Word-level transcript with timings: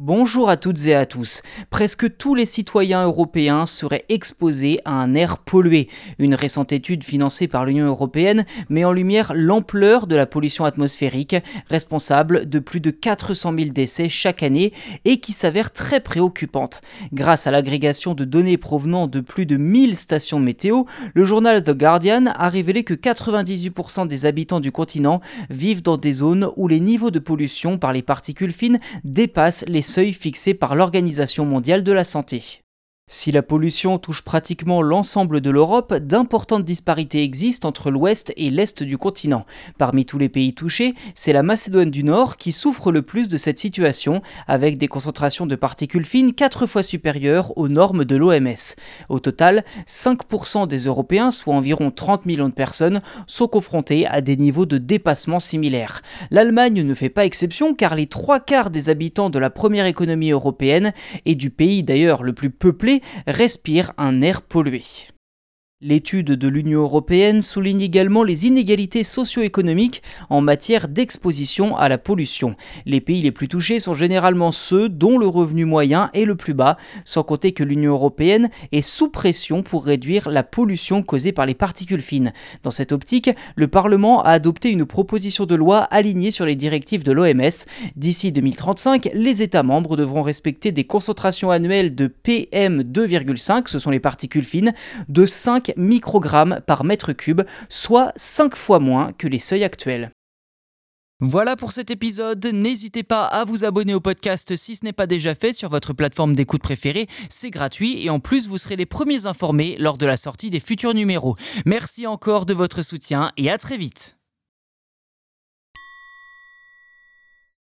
Bonjour 0.00 0.48
à 0.48 0.56
toutes 0.56 0.86
et 0.86 0.94
à 0.94 1.06
tous. 1.06 1.42
Presque 1.70 2.18
tous 2.18 2.36
les 2.36 2.46
citoyens 2.46 3.04
européens 3.04 3.66
seraient 3.66 4.04
exposés 4.08 4.78
à 4.84 4.92
un 4.92 5.16
air 5.16 5.38
pollué. 5.38 5.88
Une 6.20 6.36
récente 6.36 6.70
étude 6.70 7.02
financée 7.02 7.48
par 7.48 7.64
l'Union 7.64 7.86
européenne 7.86 8.44
met 8.68 8.84
en 8.84 8.92
lumière 8.92 9.32
l'ampleur 9.34 10.06
de 10.06 10.14
la 10.14 10.24
pollution 10.24 10.64
atmosphérique, 10.64 11.34
responsable 11.68 12.48
de 12.48 12.60
plus 12.60 12.78
de 12.78 12.92
400 12.92 13.52
000 13.58 13.70
décès 13.70 14.08
chaque 14.08 14.44
année 14.44 14.72
et 15.04 15.18
qui 15.18 15.32
s'avère 15.32 15.72
très 15.72 15.98
préoccupante. 15.98 16.80
Grâce 17.12 17.48
à 17.48 17.50
l'agrégation 17.50 18.14
de 18.14 18.24
données 18.24 18.56
provenant 18.56 19.08
de 19.08 19.18
plus 19.18 19.46
de 19.46 19.56
1000 19.56 19.96
stations 19.96 20.38
météo, 20.38 20.84
le 21.12 21.24
journal 21.24 21.64
The 21.64 21.76
Guardian 21.76 22.26
a 22.26 22.48
révélé 22.48 22.84
que 22.84 22.94
98% 22.94 24.06
des 24.06 24.26
habitants 24.26 24.60
du 24.60 24.70
continent 24.70 25.20
vivent 25.50 25.82
dans 25.82 25.96
des 25.96 26.12
zones 26.12 26.50
où 26.56 26.68
les 26.68 26.78
niveaux 26.78 27.10
de 27.10 27.18
pollution 27.18 27.78
par 27.78 27.92
les 27.92 28.02
particules 28.02 28.52
fines 28.52 28.78
dépassent 29.02 29.64
les 29.66 29.87
seuil 29.88 30.12
fixé 30.12 30.54
par 30.54 30.76
l'Organisation 30.76 31.44
mondiale 31.44 31.82
de 31.82 31.92
la 31.92 32.04
santé. 32.04 32.62
Si 33.10 33.32
la 33.32 33.42
pollution 33.42 33.98
touche 33.98 34.20
pratiquement 34.20 34.82
l'ensemble 34.82 35.40
de 35.40 35.48
l'Europe, 35.48 35.94
d'importantes 35.94 36.66
disparités 36.66 37.22
existent 37.22 37.66
entre 37.66 37.90
l'ouest 37.90 38.34
et 38.36 38.50
l'est 38.50 38.82
du 38.82 38.98
continent. 38.98 39.46
Parmi 39.78 40.04
tous 40.04 40.18
les 40.18 40.28
pays 40.28 40.52
touchés, 40.52 40.94
c'est 41.14 41.32
la 41.32 41.42
Macédoine 41.42 41.90
du 41.90 42.04
Nord 42.04 42.36
qui 42.36 42.52
souffre 42.52 42.92
le 42.92 43.00
plus 43.00 43.28
de 43.28 43.38
cette 43.38 43.58
situation, 43.58 44.20
avec 44.46 44.76
des 44.76 44.88
concentrations 44.88 45.46
de 45.46 45.56
particules 45.56 46.04
fines 46.04 46.34
quatre 46.34 46.66
fois 46.66 46.82
supérieures 46.82 47.56
aux 47.56 47.68
normes 47.68 48.04
de 48.04 48.14
l'OMS. 48.14 48.76
Au 49.08 49.20
total, 49.20 49.64
5% 49.86 50.68
des 50.68 50.80
Européens, 50.84 51.30
soit 51.30 51.54
environ 51.54 51.90
30 51.90 52.26
millions 52.26 52.50
de 52.50 52.54
personnes, 52.54 53.00
sont 53.26 53.48
confrontés 53.48 54.06
à 54.06 54.20
des 54.20 54.36
niveaux 54.36 54.66
de 54.66 54.76
dépassement 54.76 55.40
similaires. 55.40 56.02
L'Allemagne 56.30 56.82
ne 56.82 56.94
fait 56.94 57.08
pas 57.08 57.24
exception 57.24 57.74
car 57.74 57.94
les 57.94 58.06
trois 58.06 58.38
quarts 58.38 58.68
des 58.68 58.90
habitants 58.90 59.30
de 59.30 59.38
la 59.38 59.48
première 59.48 59.86
économie 59.86 60.32
européenne, 60.32 60.92
et 61.24 61.36
du 61.36 61.48
pays 61.48 61.82
d'ailleurs 61.82 62.22
le 62.22 62.34
plus 62.34 62.50
peuplé, 62.50 62.97
respire 63.26 63.92
un 63.96 64.22
air 64.22 64.42
pollué. 64.42 64.82
L'étude 65.80 66.32
de 66.32 66.48
l'Union 66.48 66.80
européenne 66.80 67.40
souligne 67.40 67.82
également 67.82 68.24
les 68.24 68.48
inégalités 68.48 69.04
socio-économiques 69.04 70.02
en 70.28 70.40
matière 70.40 70.88
d'exposition 70.88 71.76
à 71.76 71.88
la 71.88 71.98
pollution. 71.98 72.56
Les 72.84 73.00
pays 73.00 73.22
les 73.22 73.30
plus 73.30 73.46
touchés 73.46 73.78
sont 73.78 73.94
généralement 73.94 74.50
ceux 74.50 74.88
dont 74.88 75.18
le 75.18 75.28
revenu 75.28 75.66
moyen 75.66 76.10
est 76.14 76.24
le 76.24 76.34
plus 76.34 76.52
bas, 76.52 76.78
sans 77.04 77.22
compter 77.22 77.52
que 77.52 77.62
l'Union 77.62 77.92
européenne 77.92 78.50
est 78.72 78.82
sous 78.82 79.08
pression 79.08 79.62
pour 79.62 79.84
réduire 79.84 80.30
la 80.30 80.42
pollution 80.42 81.04
causée 81.04 81.30
par 81.30 81.46
les 81.46 81.54
particules 81.54 82.00
fines. 82.00 82.32
Dans 82.64 82.72
cette 82.72 82.90
optique, 82.90 83.30
le 83.54 83.68
Parlement 83.68 84.24
a 84.24 84.30
adopté 84.30 84.72
une 84.72 84.84
proposition 84.84 85.46
de 85.46 85.54
loi 85.54 85.78
alignée 85.78 86.32
sur 86.32 86.44
les 86.44 86.56
directives 86.56 87.04
de 87.04 87.12
l'OMS. 87.12 87.66
D'ici 87.94 88.32
2035, 88.32 89.10
les 89.14 89.42
États 89.42 89.62
membres 89.62 89.96
devront 89.96 90.22
respecter 90.22 90.72
des 90.72 90.82
concentrations 90.82 91.52
annuelles 91.52 91.94
de 91.94 92.08
PM2,5, 92.08 93.68
ce 93.68 93.78
sont 93.78 93.90
les 93.90 94.00
particules 94.00 94.42
fines, 94.42 94.72
de 95.08 95.24
5 95.68 95.76
microgrammes 95.76 96.60
par 96.66 96.84
mètre 96.84 97.12
cube, 97.12 97.42
soit 97.68 98.12
5 98.16 98.56
fois 98.56 98.78
moins 98.78 99.12
que 99.12 99.26
les 99.26 99.38
seuils 99.38 99.64
actuels. 99.64 100.10
Voilà 101.20 101.56
pour 101.56 101.72
cet 101.72 101.90
épisode, 101.90 102.46
n'hésitez 102.52 103.02
pas 103.02 103.24
à 103.24 103.44
vous 103.44 103.64
abonner 103.64 103.92
au 103.92 104.00
podcast 104.00 104.54
si 104.54 104.76
ce 104.76 104.84
n'est 104.84 104.92
pas 104.92 105.08
déjà 105.08 105.34
fait 105.34 105.52
sur 105.52 105.68
votre 105.68 105.92
plateforme 105.92 106.36
d'écoute 106.36 106.62
préférée, 106.62 107.08
c'est 107.28 107.50
gratuit 107.50 108.04
et 108.04 108.08
en 108.08 108.20
plus 108.20 108.46
vous 108.46 108.58
serez 108.58 108.76
les 108.76 108.86
premiers 108.86 109.26
informés 109.26 109.76
lors 109.80 109.98
de 109.98 110.06
la 110.06 110.16
sortie 110.16 110.50
des 110.50 110.60
futurs 110.60 110.94
numéros. 110.94 111.34
Merci 111.66 112.06
encore 112.06 112.46
de 112.46 112.54
votre 112.54 112.82
soutien 112.82 113.32
et 113.36 113.50
à 113.50 113.58
très 113.58 113.76
vite 113.76 114.17